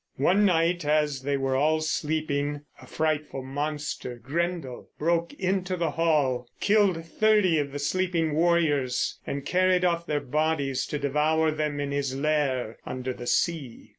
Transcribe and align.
One 0.17 0.45
night, 0.45 0.83
as 0.83 1.21
they 1.21 1.37
were 1.37 1.55
all 1.55 1.79
sleeping, 1.81 2.61
a 2.81 2.87
frightful 2.87 3.43
monster, 3.43 4.15
Grendel, 4.15 4.89
broke 4.97 5.31
into 5.35 5.77
the 5.77 5.91
hall, 5.91 6.47
killed 6.59 7.05
thirty 7.05 7.59
of 7.59 7.71
the 7.71 7.77
sleeping 7.77 8.33
warriors, 8.33 9.19
and 9.27 9.45
carried 9.45 9.85
off 9.85 10.07
their 10.07 10.19
bodies 10.19 10.87
to 10.87 10.97
devour 10.97 11.51
them 11.51 11.79
in 11.79 11.91
his 11.91 12.15
lair 12.17 12.79
under 12.83 13.13
the 13.13 13.27
sea. 13.27 13.89